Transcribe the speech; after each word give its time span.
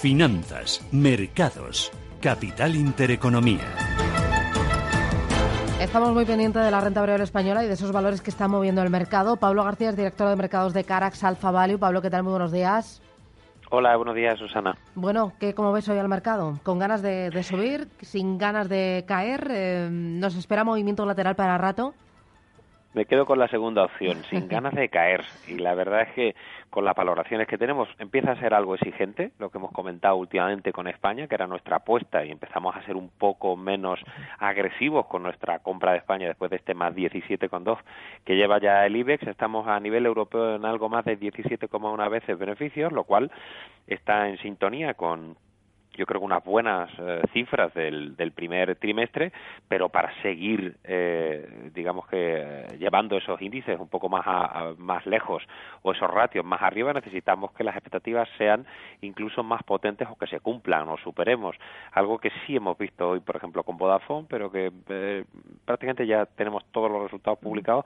Finanzas, 0.00 0.86
mercados, 0.92 1.90
capital 2.20 2.76
intereconomía. 2.76 3.64
Estamos 5.80 6.12
muy 6.12 6.26
pendientes 6.26 6.62
de 6.62 6.70
la 6.70 6.82
renta 6.82 7.00
variable 7.00 7.24
española 7.24 7.64
y 7.64 7.66
de 7.66 7.72
esos 7.72 7.92
valores 7.92 8.20
que 8.20 8.28
están 8.28 8.50
moviendo 8.50 8.82
el 8.82 8.90
mercado. 8.90 9.36
Pablo 9.36 9.64
García 9.64 9.88
es 9.88 9.96
director 9.96 10.28
de 10.28 10.36
mercados 10.36 10.74
de 10.74 10.84
Carax 10.84 11.24
Alfa 11.24 11.50
Value. 11.50 11.78
Pablo, 11.78 12.02
¿qué 12.02 12.10
tal? 12.10 12.24
Muy 12.24 12.32
buenos 12.32 12.52
días. 12.52 13.00
Hola, 13.70 13.96
buenos 13.96 14.14
días, 14.14 14.38
Susana. 14.38 14.76
Bueno, 14.94 15.32
¿qué, 15.40 15.54
¿cómo 15.54 15.72
ves 15.72 15.88
hoy 15.88 15.98
al 15.98 16.08
mercado? 16.08 16.60
¿Con 16.62 16.78
ganas 16.78 17.00
de, 17.00 17.42
subir? 17.42 17.88
¿Sin 18.02 18.36
ganas 18.36 18.68
de 18.68 19.04
caer? 19.08 19.48
Eh, 19.50 19.88
¿Nos 19.90 20.36
espera 20.36 20.62
movimiento 20.62 21.06
lateral 21.06 21.36
para 21.36 21.56
rato? 21.56 21.94
Me 22.96 23.04
quedo 23.04 23.26
con 23.26 23.38
la 23.38 23.46
segunda 23.48 23.84
opción, 23.84 24.24
sin 24.30 24.48
ganas 24.48 24.74
de 24.74 24.88
caer. 24.88 25.22
Y 25.46 25.56
la 25.56 25.74
verdad 25.74 26.00
es 26.00 26.12
que 26.14 26.34
con 26.70 26.86
las 26.86 26.96
valoraciones 26.96 27.46
que 27.46 27.58
tenemos 27.58 27.90
empieza 27.98 28.32
a 28.32 28.40
ser 28.40 28.54
algo 28.54 28.74
exigente, 28.74 29.32
lo 29.38 29.50
que 29.50 29.58
hemos 29.58 29.70
comentado 29.70 30.16
últimamente 30.16 30.72
con 30.72 30.88
España, 30.88 31.26
que 31.26 31.34
era 31.34 31.46
nuestra 31.46 31.76
apuesta, 31.76 32.24
y 32.24 32.30
empezamos 32.30 32.74
a 32.74 32.82
ser 32.86 32.96
un 32.96 33.10
poco 33.10 33.54
menos 33.54 34.00
agresivos 34.38 35.08
con 35.08 35.22
nuestra 35.22 35.58
compra 35.58 35.92
de 35.92 35.98
España 35.98 36.26
después 36.26 36.50
de 36.50 36.56
este 36.56 36.72
más 36.72 36.94
17,2 36.94 37.76
que 38.24 38.34
lleva 38.34 38.58
ya 38.60 38.86
el 38.86 38.96
IBEX. 38.96 39.26
Estamos 39.26 39.68
a 39.68 39.78
nivel 39.78 40.06
europeo 40.06 40.54
en 40.54 40.64
algo 40.64 40.88
más 40.88 41.04
de 41.04 41.20
17,1 41.20 42.10
veces 42.10 42.38
beneficios, 42.38 42.92
lo 42.92 43.04
cual 43.04 43.30
está 43.86 44.26
en 44.26 44.38
sintonía 44.38 44.94
con 44.94 45.36
yo 45.96 46.06
creo 46.06 46.20
que 46.20 46.26
unas 46.26 46.44
buenas 46.44 46.90
eh, 46.98 47.22
cifras 47.32 47.72
del, 47.74 48.16
del, 48.16 48.32
primer 48.32 48.76
trimestre, 48.76 49.32
pero 49.68 49.88
para 49.88 50.12
seguir, 50.22 50.76
eh, 50.84 51.70
digamos 51.74 52.06
que 52.08 52.16
eh, 52.18 52.66
llevando 52.78 53.16
esos 53.16 53.40
índices 53.40 53.78
un 53.80 53.88
poco 53.88 54.08
más, 54.08 54.78
más 54.78 55.06
lejos 55.06 55.42
o 55.82 55.92
esos 55.92 56.10
ratios 56.10 56.44
más 56.44 56.62
arriba, 56.62 56.92
necesitamos 56.92 57.52
que 57.52 57.64
las 57.64 57.74
expectativas 57.74 58.28
sean 58.36 58.66
incluso 59.00 59.42
más 59.42 59.62
potentes 59.62 60.08
o 60.10 60.16
que 60.16 60.26
se 60.26 60.40
cumplan 60.40 60.88
o 60.88 60.96
superemos. 60.98 61.56
Algo 61.92 62.18
que 62.18 62.30
sí 62.46 62.56
hemos 62.56 62.76
visto 62.78 63.10
hoy, 63.10 63.20
por 63.20 63.36
ejemplo, 63.36 63.62
con 63.62 63.76
Vodafone, 63.76 64.26
pero 64.28 64.50
que 64.50 64.70
prácticamente 65.64 66.06
ya 66.06 66.26
tenemos 66.26 66.64
todos 66.72 66.90
los 66.90 67.02
resultados 67.02 67.38
publicados 67.38 67.84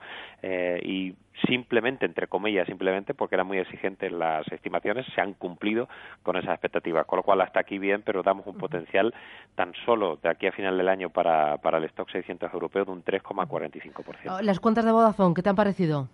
y 0.83 1.15
simplemente, 1.47 2.05
entre 2.05 2.27
comillas, 2.27 2.67
simplemente 2.67 3.13
porque 3.13 3.35
eran 3.35 3.47
muy 3.47 3.57
exigentes 3.57 4.11
las 4.11 4.47
estimaciones, 4.51 5.05
se 5.13 5.21
han 5.21 5.33
cumplido 5.33 5.87
con 6.23 6.35
esas 6.35 6.51
expectativas, 6.51 7.05
con 7.05 7.17
lo 7.17 7.23
cual 7.23 7.41
hasta 7.41 7.59
aquí 7.59 7.79
bien, 7.79 8.00
pero 8.01 8.23
damos 8.23 8.45
un 8.47 8.57
potencial 8.57 9.13
tan 9.55 9.73
solo 9.85 10.17
de 10.21 10.29
aquí 10.29 10.47
a 10.47 10.51
final 10.51 10.77
del 10.77 10.89
año 10.89 11.09
para, 11.09 11.57
para 11.57 11.77
el 11.77 11.85
stock 11.85 12.09
600 12.09 12.53
europeo 12.53 12.85
de 12.85 12.91
un 12.91 13.03
3,45%. 13.03 14.41
Las 14.41 14.59
cuentas 14.59 14.85
de 14.85 14.91
Vodafone, 14.91 15.33
¿qué 15.33 15.41
te 15.41 15.49
han 15.49 15.55
parecido? 15.55 16.07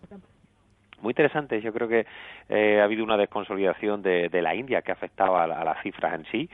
muy 1.02 1.12
interesante. 1.12 1.62
Yo 1.62 1.74
creo 1.74 1.88
que 1.88 2.06
eh, 2.50 2.82
ha 2.82 2.84
habido 2.84 3.04
una 3.04 3.18
desconsolidación 3.18 4.02
de, 4.02 4.30
de, 4.30 4.42
la 4.42 4.56
India 4.56 4.82
que 4.82 4.92
ha 4.92 4.96
afectado 4.96 5.38
a, 5.38 5.44
a, 5.44 5.64
las 5.64 5.82
cifras 5.84 6.16
en 6.16 6.26
sí 6.32 6.50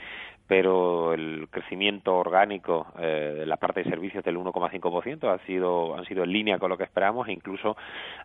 pero 0.53 1.15
el 1.15 1.47
crecimiento 1.49 2.15
orgánico 2.15 2.85
eh, 2.99 3.37
de 3.39 3.45
la 3.47 3.57
parte 3.57 3.81
de 3.81 3.89
servicios 3.89 4.23
del 4.23 4.37
1,5% 4.37 5.33
ha 5.33 5.43
sido 5.47 5.97
han 5.97 6.05
sido 6.05 6.23
en 6.23 6.31
línea 6.31 6.59
con 6.59 6.69
lo 6.69 6.77
que 6.77 6.83
esperamos 6.83 7.27
e 7.27 7.31
incluso 7.31 7.75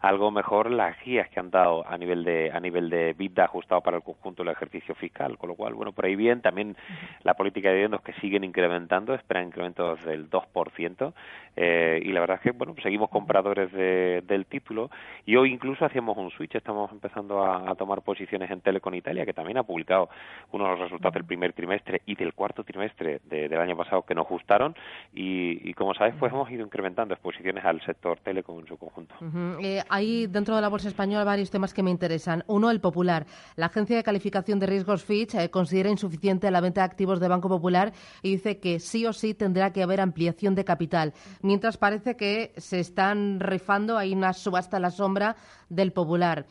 algo 0.03 0.31
mejor 0.31 0.71
las 0.71 1.03
guías 1.03 1.31
que 1.31 1.41
han 1.41 1.51
dado 1.51 1.89
a 1.89 1.97
nivel 1.97 2.25
de 2.25 2.51
a 2.53 2.61
nivel 2.61 2.91
de 2.91 3.15
vida 3.15 3.45
ajustado 3.45 3.81
para 3.81 3.97
el 3.97 4.03
conjunto 4.03 4.45
del 4.45 4.53
ejercicio 4.53 4.95
fiscal. 4.95 5.39
Con 5.39 5.49
lo 5.49 5.55
cual 5.55 5.73
bueno 5.73 5.93
por 5.93 6.05
ahí 6.05 6.17
bien 6.17 6.43
también 6.43 6.77
la 7.23 7.33
política 7.33 7.69
de 7.69 7.77
dividendos 7.77 8.03
que 8.03 8.13
siguen 8.21 8.45
incrementando 8.45 9.15
esperan 9.15 9.47
incrementos 9.47 10.05
del 10.05 10.29
2% 10.29 11.15
eh, 11.57 12.03
y 12.05 12.13
la 12.13 12.21
verdad 12.21 12.37
es 12.37 12.43
que 12.43 12.51
bueno 12.51 12.75
seguimos 12.83 13.09
compradores 13.09 13.73
de, 13.73 14.23
del 14.27 14.45
título 14.45 14.91
y 15.25 15.37
hoy 15.37 15.51
incluso 15.51 15.87
hacíamos 15.87 16.19
un 16.19 16.31
switch 16.33 16.57
estamos 16.57 16.93
empezando 16.93 17.43
a, 17.43 17.71
a 17.71 17.75
tomar 17.75 18.03
posiciones 18.03 18.51
en 18.51 18.61
Telecom 18.61 18.95
Italia 18.95 19.25
que 19.25 19.33
también 19.33 19.57
ha 19.57 19.63
publicado 19.63 20.11
unos 20.53 20.79
resultados 20.79 21.15
del 21.15 21.25
primer 21.25 21.55
trimestre 21.55 22.03
y 22.05 22.18
del 22.25 22.35
cuarto 22.35 22.65
trimestre 22.65 23.21
del 23.25 23.59
año 23.59 23.77
pasado 23.77 24.03
que 24.03 24.15
nos 24.15 24.29
gustaron 24.29 24.75
y, 25.15 25.73
como 25.75 25.95
sabes 25.95 26.15
pues 26.19 26.33
hemos 26.33 26.51
ido 26.51 26.65
incrementando 26.65 27.15
exposiciones 27.15 27.65
al 27.65 27.81
sector 27.83 28.19
telecom 28.21 28.61
en 28.61 28.67
su 28.67 28.77
conjunto. 28.77 29.15
Eh, 29.61 29.83
hay 29.89 30.27
dentro 30.27 30.57
de 30.57 30.63
la 30.63 30.69
bolsa 30.69 30.89
española 30.89 31.25
varios 31.25 31.51
temas 31.51 31.73
que 31.73 31.83
me 31.83 31.91
interesan. 31.91 32.45
Uno, 32.47 32.71
el 32.71 32.81
Popular. 32.81 33.27
La 33.57 33.67
agencia 33.67 33.97
de 33.97 34.03
calificación 34.03 34.59
de 34.59 34.67
riesgos 34.67 35.05
Fitch 35.05 35.35
eh, 35.35 35.51
considera 35.51 35.91
insuficiente 35.91 36.51
la 36.51 36.61
venta 36.61 36.81
de 36.81 36.87
activos 36.87 37.21
de 37.21 37.29
Banco 37.29 37.49
Popular 37.49 37.93
y 38.23 38.33
dice 38.33 38.59
que 38.59 38.81
sí 38.81 39.07
o 39.07 39.13
sí 39.13 39.35
tendrá 39.35 39.73
que 39.73 39.83
haber 39.83 40.01
ampliación 40.01 40.55
de 40.55 40.65
capital. 40.65 41.13
Mientras 41.43 41.77
parece 41.77 42.17
que 42.17 42.53
se 42.57 42.81
están 42.81 43.41
rifando, 43.41 43.97
hay 43.97 44.13
una 44.13 44.33
subasta 44.33 44.77
a 44.77 44.81
la 44.81 44.91
sombra 44.91 45.37
del 45.69 45.93
Popular. 45.93 46.47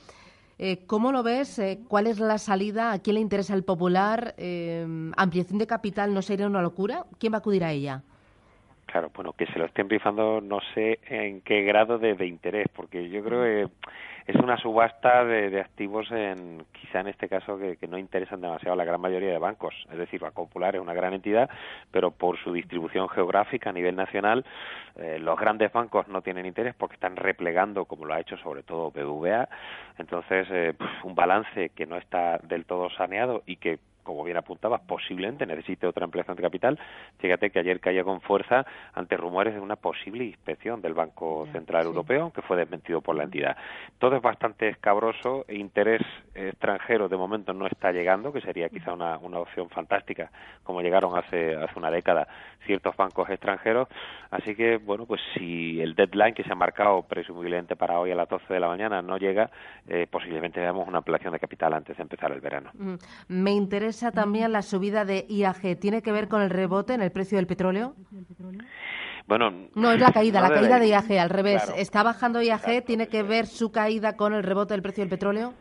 Eh, 0.59 0.85
¿Cómo 0.87 1.11
lo 1.11 1.21
ves? 1.21 1.59
Eh, 1.59 1.79
¿Cuál 1.87 2.07
es 2.07 2.19
la 2.19 2.39
salida? 2.39 2.91
¿A 2.91 2.99
quién 2.99 3.15
le 3.15 3.21
interesa 3.21 3.53
el 3.53 3.63
popular? 3.63 4.33
Eh, 4.37 4.85
¿Ampliación 5.15 5.59
de 5.59 5.67
capital 5.67 6.13
no 6.13 6.21
sería 6.21 6.47
una 6.47 6.61
locura? 6.61 7.05
¿Quién 7.19 7.33
va 7.33 7.37
a 7.37 7.39
acudir 7.39 7.63
a 7.63 7.71
ella? 7.71 8.01
Claro, 8.87 9.11
bueno, 9.13 9.33
que 9.33 9.45
se 9.47 9.59
lo 9.59 9.65
estén 9.65 9.89
rifando 9.89 10.41
no 10.41 10.59
sé 10.73 10.99
en 11.09 11.41
qué 11.41 11.61
grado 11.61 11.99
de, 11.99 12.15
de 12.15 12.25
interés, 12.25 12.67
porque 12.73 13.09
yo 13.09 13.23
creo 13.23 13.43
que 13.43 13.73
es 14.27 14.35
una 14.35 14.57
subasta 14.57 15.23
de, 15.23 15.59
activos 15.59 16.11
en 16.11 16.65
quizá 16.73 16.99
en 16.99 17.07
este 17.07 17.29
caso 17.29 17.57
que, 17.57 17.87
no 17.87 17.97
interesan 17.97 18.41
demasiado 18.41 18.73
a 18.73 18.75
la 18.75 18.83
gran 18.83 18.99
mayoría 18.99 19.31
de 19.31 19.37
bancos. 19.37 19.73
Es 19.89 19.97
decir 19.97 20.19
Banco 20.19 20.45
Popular 20.45 20.75
es 20.75 20.81
una 20.81 20.93
gran 20.93 21.13
entidad 21.13 21.49
pero 21.91 22.11
por 22.11 22.37
su 22.37 22.51
distribución 22.51 23.07
geográfica 23.07 23.69
a 23.69 23.73
nivel 23.73 23.95
nacional 23.95 24.45
eh, 24.97 25.17
los 25.19 25.39
grandes 25.39 25.71
bancos 25.71 26.07
no 26.09 26.21
tienen 26.21 26.45
interés 26.45 26.75
porque 26.75 26.95
están 26.95 27.15
replegando 27.15 27.85
como 27.85 28.05
lo 28.05 28.13
ha 28.13 28.19
hecho 28.19 28.37
sobre 28.37 28.63
todo 28.63 28.91
BBVA 28.91 29.47
entonces 29.97 30.47
eh, 30.51 30.73
un 31.03 31.15
balance 31.15 31.69
que 31.69 31.85
no 31.85 31.95
está 31.95 32.39
del 32.43 32.65
todo 32.65 32.89
saneado 32.89 33.43
y 33.45 33.55
que 33.55 33.79
como 34.07 34.23
bien 34.23 34.37
apuntabas, 34.37 34.81
posiblemente 34.87 35.45
necesite 35.45 35.85
otra 35.85 36.05
ampliación 36.05 36.37
de 36.37 36.41
capital. 36.41 36.79
Fíjate 37.19 37.51
que 37.51 37.59
ayer 37.59 37.79
caía 37.79 38.03
con 38.03 38.21
fuerza 38.21 38.65
ante 38.93 39.17
rumores 39.17 39.53
de 39.53 39.59
una 39.59 39.75
posible 39.75 40.23
inspección 40.23 40.81
del 40.81 40.93
Banco 40.93 41.47
Central 41.51 41.85
Europeo, 41.85 42.31
que 42.31 42.41
fue 42.41 42.57
desmentido 42.57 43.01
por 43.01 43.15
la 43.15 43.25
entidad. 43.25 43.57
Todo 43.99 44.15
es 44.15 44.21
bastante 44.21 44.69
escabroso, 44.69 45.45
e 45.47 45.57
interés 45.57 46.01
extranjero 46.33 47.09
de 47.09 47.17
momento 47.17 47.53
no 47.53 47.67
está 47.67 47.91
llegando, 47.91 48.31
que 48.31 48.41
sería 48.41 48.69
quizá 48.69 48.93
una, 48.93 49.17
una 49.17 49.39
opción 49.39 49.69
fantástica, 49.69 50.31
como 50.63 50.81
llegaron 50.81 51.17
hace, 51.17 51.55
hace 51.55 51.77
una 51.77 51.91
década 51.91 52.27
ciertos 52.65 52.95
bancos 52.95 53.29
extranjeros. 53.29 53.87
Así 54.29 54.55
que, 54.55 54.77
bueno, 54.77 55.05
pues 55.05 55.21
si 55.33 55.81
el 55.81 55.95
deadline 55.95 56.33
que 56.33 56.43
se 56.43 56.51
ha 56.51 56.55
marcado 56.55 57.01
presumiblemente 57.03 57.75
para 57.75 57.99
hoy 57.99 58.11
a 58.11 58.15
las 58.15 58.29
12 58.29 58.53
de 58.53 58.59
la 58.59 58.67
mañana 58.67 59.01
no 59.01 59.17
llega, 59.17 59.49
eh, 59.87 60.07
posiblemente 60.09 60.59
veamos 60.59 60.87
una 60.87 60.99
ampliación 60.99 61.33
de 61.33 61.39
capital 61.39 61.73
antes 61.73 61.97
de 61.97 62.03
empezar 62.03 62.31
el 62.31 62.41
verano. 62.41 62.71
Mm, 62.73 62.95
me 63.29 63.51
interesa 63.51 63.96
también 64.13 64.51
la 64.51 64.61
subida 64.61 65.05
de 65.05 65.25
IAG. 65.29 65.79
¿Tiene 65.79 66.01
que 66.01 66.11
ver 66.11 66.27
con 66.27 66.41
el 66.41 66.49
rebote 66.49 66.93
en 66.93 67.01
el 67.01 67.11
precio 67.11 67.37
del 67.37 67.47
petróleo? 67.47 67.95
Bueno, 69.27 69.51
no 69.75 69.91
es 69.91 69.99
la 69.99 70.11
caída, 70.11 70.41
la 70.47 70.49
caída 70.49 70.79
de 70.79 70.87
IAG, 70.87 71.19
al 71.19 71.29
revés. 71.29 71.63
¿Está 71.75 72.03
bajando 72.03 72.41
IAG? 72.41 72.85
¿Tiene 72.85 73.07
que 73.07 73.23
ver 73.23 73.45
su 73.45 73.71
caída 73.71 74.15
con 74.15 74.33
el 74.33 74.43
rebote 74.43 74.73
del 74.73 74.81
precio 74.81 75.01
del 75.01 75.09
petróleo? 75.09 75.53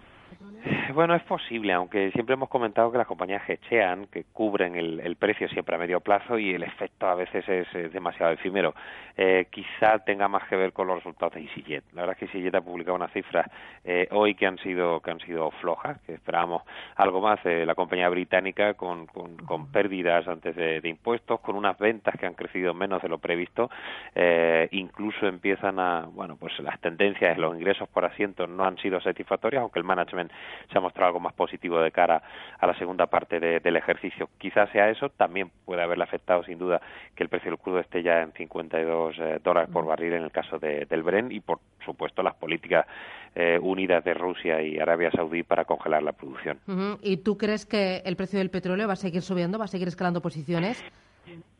Bueno, 0.94 1.14
es 1.14 1.22
posible, 1.24 1.72
aunque 1.72 2.10
siempre 2.12 2.34
hemos 2.34 2.48
comentado 2.48 2.90
que 2.90 2.98
las 2.98 3.06
compañías 3.06 3.42
hechean, 3.48 4.06
que 4.06 4.24
cubren 4.32 4.74
el, 4.76 5.16
precio 5.16 5.48
siempre 5.48 5.76
a 5.76 5.78
medio 5.78 6.00
plazo 6.00 6.38
y 6.38 6.54
el 6.54 6.62
efecto 6.62 7.06
a 7.06 7.14
veces 7.14 7.48
es, 7.48 7.92
demasiado 7.92 8.32
efímero. 8.32 8.74
Eh, 9.16 9.46
quizá 9.50 9.98
tenga 10.00 10.26
más 10.26 10.48
que 10.48 10.56
ver 10.56 10.72
con 10.72 10.86
los 10.86 10.96
resultados 10.96 11.34
de 11.34 11.42
EasyJet. 11.42 11.84
La 11.92 12.02
verdad 12.02 12.16
es 12.18 12.18
que 12.18 12.38
EasyJet 12.38 12.54
ha 12.54 12.60
publicado 12.62 12.96
unas 12.96 13.12
cifras 13.12 13.46
eh, 13.84 14.08
hoy 14.10 14.34
que 14.34 14.46
han 14.46 14.58
sido 14.58 15.00
que 15.00 15.10
han 15.10 15.20
sido 15.20 15.50
flojas, 15.52 16.00
que 16.00 16.14
esperábamos 16.14 16.62
algo 16.96 17.20
más 17.20 17.42
de 17.44 17.66
la 17.66 17.74
compañía 17.74 18.08
británica 18.08 18.74
con, 18.74 19.06
con, 19.06 19.70
pérdidas 19.70 20.26
antes 20.26 20.56
de, 20.56 20.80
impuestos, 20.84 21.40
con 21.40 21.56
unas 21.56 21.78
ventas 21.78 22.14
que 22.18 22.26
han 22.26 22.34
crecido 22.34 22.74
menos 22.74 23.02
de 23.02 23.08
lo 23.08 23.18
previsto. 23.18 23.70
Eh, 24.14 24.68
incluso 24.72 25.26
empiezan 25.26 25.78
a, 25.78 26.06
bueno, 26.10 26.36
pues 26.36 26.58
las 26.60 26.80
tendencias, 26.80 27.36
los 27.38 27.54
ingresos 27.54 27.88
por 27.88 28.04
asiento 28.04 28.46
no 28.46 28.64
han 28.64 28.78
sido 28.78 29.00
satisfactorias, 29.00 29.62
aunque 29.62 29.78
el 29.78 29.84
management 29.84 30.32
se 30.70 30.78
ha 30.78 30.80
mostrado 30.80 31.08
algo 31.08 31.20
más 31.20 31.34
positivo 31.34 31.80
de 31.80 31.90
cara 31.90 32.22
a 32.58 32.66
la 32.66 32.76
segunda 32.78 33.06
parte 33.06 33.40
del 33.40 33.76
ejercicio. 33.76 34.28
Quizás 34.38 34.70
sea 34.70 34.90
eso, 34.90 35.10
también 35.10 35.50
puede 35.64 35.82
haberle 35.82 36.04
afectado 36.04 36.42
sin 36.44 36.58
duda 36.58 36.80
que 37.14 37.22
el 37.22 37.28
precio 37.28 37.50
del 37.50 37.58
crudo 37.58 37.80
esté 37.80 38.02
ya 38.02 38.22
en 38.22 38.32
52 38.32 39.16
eh, 39.18 39.40
dólares 39.42 39.70
por 39.72 39.84
barril 39.86 40.14
en 40.14 40.22
el 40.22 40.30
caso 40.30 40.58
del 40.58 41.02
Bren 41.02 41.32
y 41.32 41.40
por 41.40 41.60
supuesto 41.84 42.22
las 42.22 42.34
políticas 42.34 42.86
eh, 43.34 43.58
unidas 43.60 44.02
de 44.04 44.14
Rusia 44.14 44.62
y 44.62 44.78
Arabia 44.78 45.10
Saudí 45.10 45.42
para 45.42 45.64
congelar 45.64 46.02
la 46.02 46.12
producción. 46.12 46.58
¿Y 47.02 47.18
tú 47.18 47.36
crees 47.36 47.66
que 47.66 48.02
el 48.04 48.16
precio 48.16 48.38
del 48.38 48.50
petróleo 48.50 48.86
va 48.86 48.94
a 48.94 48.96
seguir 48.96 49.22
subiendo, 49.22 49.58
va 49.58 49.66
a 49.66 49.68
seguir 49.68 49.88
escalando 49.88 50.20
posiciones? 50.20 50.82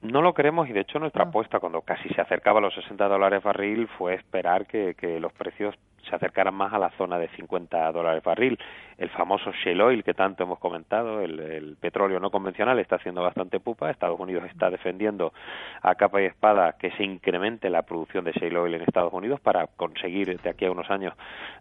No 0.02 0.22
lo 0.22 0.34
queremos 0.34 0.68
y 0.68 0.72
de 0.72 0.80
hecho 0.80 0.98
nuestra 0.98 1.24
ah. 1.24 1.28
apuesta 1.28 1.58
cuando 1.58 1.80
casi 1.80 2.08
se 2.10 2.20
acercaba 2.20 2.58
a 2.58 2.62
los 2.62 2.74
60 2.74 3.08
dólares 3.08 3.42
barril 3.42 3.88
fue 3.98 4.14
esperar 4.14 4.66
que, 4.66 4.94
que 4.94 5.18
los 5.18 5.32
precios 5.32 5.74
se 6.08 6.16
acercaran 6.16 6.54
más 6.54 6.72
a 6.72 6.78
la 6.78 6.90
zona 6.90 7.18
de 7.18 7.28
50 7.28 7.92
dólares 7.92 8.22
barril. 8.22 8.58
El 8.98 9.10
famoso 9.10 9.52
shale 9.52 9.82
oil 9.82 10.04
que 10.04 10.14
tanto 10.14 10.44
hemos 10.44 10.58
comentado, 10.58 11.20
el, 11.20 11.76
petróleo 11.80 12.18
no 12.18 12.30
convencional, 12.30 12.78
está 12.78 12.96
haciendo 12.96 13.22
bastante 13.22 13.60
pupa. 13.60 13.90
Estados 13.90 14.18
Unidos 14.18 14.44
está 14.44 14.70
defendiendo 14.70 15.32
a 15.82 15.94
capa 15.94 16.22
y 16.22 16.26
espada 16.26 16.76
que 16.78 16.90
se 16.92 17.04
incremente 17.04 17.68
la 17.68 17.82
producción 17.82 18.24
de 18.24 18.32
shale 18.32 18.58
oil 18.58 18.74
en 18.74 18.82
Estados 18.82 19.12
Unidos 19.12 19.40
para 19.40 19.66
conseguir 19.66 20.40
de 20.40 20.50
aquí 20.50 20.64
a 20.64 20.70
unos 20.70 20.90
años 20.90 21.14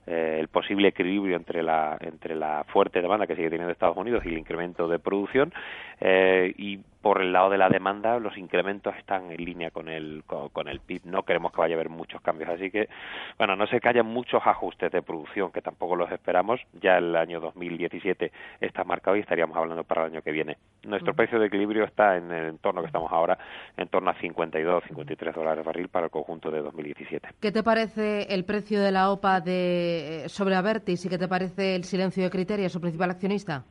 eh, 0.07 0.37
el 0.39 0.47
posible 0.47 0.87
equilibrio 0.89 1.35
entre 1.35 1.61
la, 1.61 1.97
entre 1.99 2.35
la 2.35 2.63
fuerte 2.67 3.01
demanda 3.01 3.27
que 3.27 3.35
sigue 3.35 3.49
teniendo 3.49 3.71
Estados 3.71 3.97
Unidos 3.97 4.23
y 4.25 4.29
el 4.29 4.37
incremento 4.37 4.87
de 4.87 4.99
producción. 4.99 5.53
Eh, 5.99 6.53
y 6.57 6.79
por 7.05 7.21
el 7.21 7.31
lado 7.31 7.51
de 7.51 7.59
la 7.59 7.69
demanda 7.69 8.17
los 8.17 8.35
incrementos 8.35 8.95
están 8.97 9.31
en 9.31 9.37
línea 9.37 9.69
con 9.69 9.89
el 9.89 10.23
con, 10.25 10.67
el 10.67 10.79
PIB 10.79 11.01
no 11.05 11.21
queremos 11.21 11.51
que 11.51 11.61
vaya 11.61 11.75
a 11.75 11.77
haber 11.77 11.89
muchos 11.89 12.19
cambios 12.19 12.49
así 12.49 12.71
que 12.71 12.89
bueno 13.37 13.55
no 13.55 13.67
sé 13.67 13.79
que 13.79 13.89
haya 13.89 14.01
muchos 14.01 14.41
ajustes 14.43 14.91
de 14.91 15.03
producción 15.03 15.51
que 15.51 15.61
tampoco 15.61 15.95
los 15.95 16.11
esperamos 16.11 16.59
ya 16.81 16.97
el 16.97 17.15
año 17.15 17.39
2017 17.39 18.31
está 18.59 18.83
marcado 18.85 19.17
y 19.17 19.19
estaríamos 19.19 19.55
hablando 19.55 19.83
para 19.83 20.01
el 20.01 20.13
año 20.13 20.23
que 20.23 20.31
viene. 20.31 20.57
Nuestro 20.81 21.13
precio 21.13 21.37
de 21.37 21.45
equilibrio 21.45 21.83
está 21.83 22.17
en 22.17 22.31
el 22.31 22.47
entorno 22.47 22.81
que 22.81 22.87
estamos 22.87 23.11
ahora 23.11 23.37
en 23.77 23.87
torno 23.87 24.09
a 24.09 24.15
52 24.15 24.85
53 24.85 25.35
dólares 25.35 25.63
barril 25.63 25.89
para 25.89 26.05
el 26.05 26.11
conjunto 26.11 26.49
de 26.49 26.63
2017 26.63 27.29
¿qué 27.39 27.51
te 27.51 27.61
parece 27.61 28.33
el 28.33 28.45
precio 28.45 28.81
de 28.81 28.91
la 28.91 29.11
OPA 29.11 29.41
de 29.41 30.23
sobre 30.25 30.55
Avertis 30.55 31.05
y 31.05 31.09
qué 31.09 31.19
te 31.19 31.27
parece 31.27 31.75
el 31.75 31.83
silencio 31.83 32.23
de 32.23 32.31
Criteria 32.31 32.67
su 32.67 32.81
principal 32.81 33.11
accionista 33.11 33.63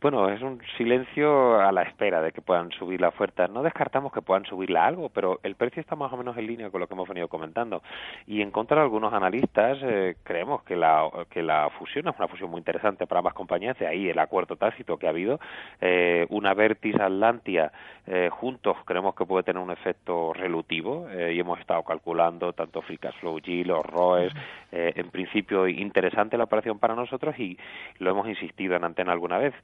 bueno, 0.00 0.28
es 0.28 0.40
un 0.42 0.60
silencio 0.76 1.60
a 1.60 1.72
la 1.72 1.82
espera 1.82 2.22
de 2.22 2.30
que 2.30 2.40
puedan 2.40 2.70
subir 2.70 3.00
la 3.00 3.08
oferta. 3.08 3.48
No 3.48 3.64
descartamos 3.64 4.12
que 4.12 4.22
puedan 4.22 4.44
subirla 4.44 4.86
algo, 4.86 5.08
pero 5.08 5.40
el 5.42 5.56
precio 5.56 5.80
está 5.80 5.96
más 5.96 6.12
o 6.12 6.16
menos 6.16 6.36
en 6.36 6.46
línea 6.46 6.70
con 6.70 6.80
lo 6.80 6.86
que 6.86 6.94
hemos 6.94 7.08
venido 7.08 7.26
comentando. 7.26 7.82
Y 8.26 8.40
en 8.40 8.52
contra 8.52 8.76
de 8.76 8.82
algunos 8.84 9.12
analistas, 9.12 9.78
eh, 9.82 10.14
creemos 10.22 10.62
que 10.62 10.76
la, 10.76 11.08
que 11.30 11.42
la 11.42 11.68
fusión 11.70 12.06
es 12.06 12.14
una 12.16 12.28
fusión 12.28 12.48
muy 12.50 12.58
interesante 12.58 13.08
para 13.08 13.18
ambas 13.18 13.34
compañías, 13.34 13.76
de 13.78 13.88
ahí 13.88 14.08
el 14.08 14.18
acuerdo 14.20 14.54
tácito 14.54 14.98
que 14.98 15.08
ha 15.08 15.10
habido. 15.10 15.40
Eh, 15.80 16.26
una 16.30 16.54
Vertis 16.54 16.94
Atlantia 16.94 17.72
eh, 18.06 18.30
juntos 18.30 18.76
creemos 18.84 19.16
que 19.16 19.26
puede 19.26 19.42
tener 19.42 19.60
un 19.60 19.70
efecto 19.70 20.32
relutivo 20.32 21.08
y 21.10 21.38
hemos 21.38 21.58
estado 21.60 21.82
calculando 21.82 22.52
tanto 22.52 22.80
Free 22.82 22.98
Cash 22.98 23.18
Flow 23.20 23.38
Yield, 23.38 23.66
los 23.66 23.84
ROEs. 23.84 24.32
en 24.70 25.10
principio, 25.10 25.66
interesante 25.66 26.38
la 26.38 26.44
operación 26.44 26.78
para 26.78 26.94
nosotros 26.94 27.38
y 27.38 27.58
lo 27.98 28.10
hemos 28.10 28.28
insistido 28.28 28.76
en 28.76 28.84
antena 28.84 29.12
alguna 29.12 29.38
vez 29.38 29.54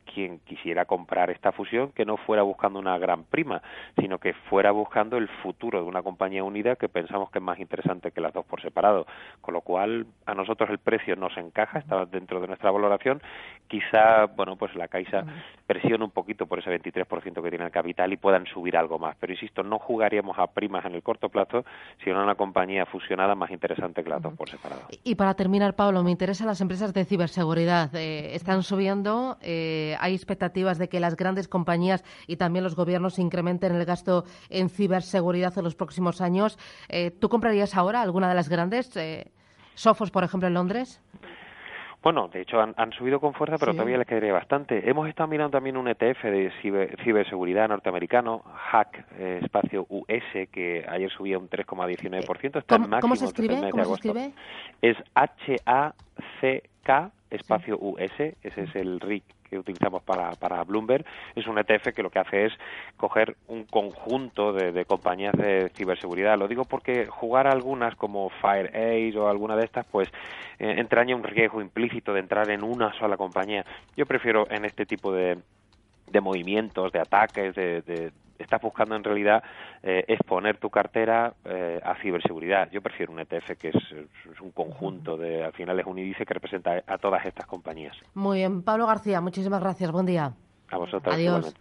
quisiera 0.45 0.85
comprar 0.85 1.31
esta 1.31 1.53
fusión 1.53 1.93
que 1.93 2.05
no 2.05 2.17
fuera 2.17 2.43
buscando 2.43 2.79
una 2.79 2.99
gran 2.99 3.25
prima, 3.25 3.63
sino 3.99 4.19
que 4.19 4.35
fuera 4.35 4.71
buscando 4.71 5.17
el 5.17 5.29
futuro 5.29 5.83
de 5.83 5.89
una 5.89 6.03
compañía 6.03 6.45
unida 6.45 6.77
que 6.77 6.89
pensamos 6.89 7.31
que 7.31 7.39
es 7.39 7.45
más 7.45 7.59
interesante 7.59 8.11
que 8.11 8.21
las 8.21 8.33
dos 8.33 8.45
por 8.45 8.61
separado. 8.61 9.07
Con 9.41 9.55
lo 9.55 9.61
cual, 9.61 10.07
a 10.27 10.35
nosotros 10.35 10.71
el 10.71 10.79
precio 10.79 11.17
nos 11.17 11.37
encaja, 11.37 11.79
está 11.79 12.05
dentro 12.07 12.41
de 12.41 12.49
nuestra 12.49 12.71
valoración. 12.71 13.23
Quizá, 13.69 14.27
bueno, 14.27 14.57
pues 14.57 14.75
la 14.75 14.89
Caixa 14.89 15.25
presione 15.67 16.05
un 16.05 16.11
poquito 16.11 16.47
por 16.47 16.59
ese 16.59 16.71
23% 16.71 17.43
que 17.43 17.51
tiene 17.51 17.65
el 17.65 17.71
capital 17.71 18.13
y 18.13 18.17
puedan 18.17 18.47
subir 18.47 18.77
algo 18.77 18.99
más. 18.99 19.17
Pero 19.19 19.33
insisto, 19.33 19.63
no 19.63 19.79
jugaríamos 19.79 20.39
a 20.39 20.47
primas 20.49 20.85
en 20.85 20.95
el 20.95 21.03
corto 21.03 21.29
plazo, 21.29 21.65
sino 22.03 22.21
a 22.21 22.25
una 22.25 22.35
compañía 22.35 22.87
fusionada 22.87 23.35
más 23.35 23.51
interesante 23.51 24.03
que 24.03 24.11
las 24.11 24.23
dos 24.23 24.35
por 24.35 24.49
separado. 24.49 24.83
Y 25.03 25.15
para 25.15 25.35
terminar, 25.35 25.75
Pablo, 25.75 26.03
me 26.03 26.11
interesan 26.11 26.47
las 26.47 26.61
empresas 26.61 26.93
de 26.93 27.05
ciberseguridad. 27.05 27.95
Eh, 27.95 28.35
están 28.35 28.63
subiendo, 28.63 29.37
eh, 29.41 29.97
hay 30.01 30.14
expectativas 30.15 30.79
de 30.79 30.89
que 30.89 31.01
las 31.01 31.17
grandes 31.17 31.49
compañías 31.49 32.05
y 32.27 32.37
también 32.37 32.65
los 32.65 32.77
gobiernos 32.77 33.19
incrementen 33.19 33.75
el 33.75 33.85
gasto 33.85 34.25
en 34.51 34.69
ciberseguridad 34.69 35.57
en 35.59 35.65
los 35.65 35.75
próximos 35.75 36.21
años. 36.21 36.59
Eh, 36.89 37.11
¿Tú 37.11 37.29
comprarías 37.29 37.77
ahora 37.77 38.03
alguna 38.03 38.29
de 38.29 38.35
las 38.35 38.49
grandes? 38.49 38.97
Eh, 38.97 39.31
Sofos, 39.75 40.11
por 40.11 40.25
ejemplo, 40.25 40.49
en 40.49 40.55
Londres. 40.55 41.01
Bueno, 42.05 42.29
de 42.29 42.43
hecho 42.43 42.61
han, 42.61 42.93
subido 42.93 43.19
con 43.19 43.33
fuerza, 43.33 43.57
pero 43.59 43.73
todavía 43.73 43.97
les 43.97 44.07
quedaría 44.07 44.35
bastante. 44.35 44.91
Hemos 44.91 45.09
estado 45.09 45.27
mirando 45.27 45.53
también 45.53 45.79
un 45.79 45.89
ETF 45.89 46.23
de 46.25 46.53
ciberseguridad 47.03 47.67
norteamericano, 47.67 48.43
Hack, 48.45 49.07
eh, 49.17 49.41
espacio 49.43 49.87
US, 49.89 50.49
que 50.53 50.85
ayer 50.87 51.11
subía 51.11 51.39
un 51.39 51.49
3,19%. 51.49 52.59
Está 52.59 52.77
¿Cómo, 52.77 53.01
¿cómo 53.01 53.17
se 53.17 53.25
escribe? 53.25 53.71
¿Cómo 53.71 53.85
se 53.87 53.95
escribe? 53.95 54.35
Es 54.83 54.99
H-A-C-K, 55.15 56.13
espacio 57.31 57.79
US, 57.81 58.13
ese 58.19 58.35
es 58.43 58.77
el 58.77 59.01
RIC 59.01 59.25
que 59.55 59.61
utilizamos 59.61 60.03
para, 60.03 60.31
para 60.33 60.63
Bloomberg, 60.65 61.05
es 61.35 61.47
un 61.47 61.59
ETF 61.59 61.93
que 61.95 62.03
lo 62.03 62.11
que 62.11 62.19
hace 62.19 62.47
es 62.47 62.53
coger 62.97 63.37
un 63.47 63.65
conjunto 63.65 64.53
de, 64.53 64.85
compañías 64.85 65.35
de 65.35 65.71
ciberseguridad. 65.75 66.39
Lo 66.39 66.49
digo 66.49 66.65
porque 66.65 67.07
jugar 67.07 67.47
a 67.47 67.53
algunas 67.53 67.95
como 67.95 68.31
FireEye 68.31 69.17
o 69.19 69.29
alguna 69.29 69.57
de 69.57 69.65
estas, 69.65 69.87
pues 69.87 70.09
eh, 70.59 70.75
entraña 70.79 71.15
un 71.15 71.23
riesgo 71.23 71.61
implícito 71.61 72.13
de 72.13 72.21
entrar 72.21 72.51
en 72.51 72.65
una 72.65 72.93
sola 72.99 73.17
compañía. 73.17 73.65
Yo 73.97 74.07
prefiero 74.07 74.51
en 74.51 74.65
este 74.65 74.87
tipo 74.87 75.13
de, 75.13 75.39
de 76.11 76.21
movimientos, 76.21 76.93
de 76.93 77.01
ataques, 77.01 77.55
de, 77.55 78.13
estás 78.39 78.61
buscando 78.61 78.97
en 78.97 79.05
realidad 79.05 79.43
eh, 79.83 80.05
exponer 80.09 80.59
tu 80.59 80.71
cartera 80.71 81.35
eh, 81.45 81.81
a 81.83 81.95
ciberseguridad. 82.01 82.71
Yo 82.71 82.83
prefiero 82.83 83.13
un 83.13 83.21
ETF 83.21 83.57
que 83.59 83.69
es, 83.69 84.41
un 84.41 84.51
conjunto 84.51 85.17
de, 85.17 85.45
al 85.45 85.53
final 85.53 85.79
es 85.81 85.87
un 85.87 85.99
índice 85.99 86.25
que 86.25 86.35
representa 86.35 86.83
a 86.87 86.99
todas 86.99 87.25
estas 87.25 87.47
compañías. 87.47 87.97
Muy 88.15 88.39
bien, 88.39 88.63
Pablo 88.63 88.87
García, 88.87 89.21
muchísimas 89.21 89.61
gracias. 89.61 89.91
Buen 89.91 90.07
día. 90.07 90.33
A 90.71 90.77
vosotros. 90.77 91.15
Adiós. 91.15 91.55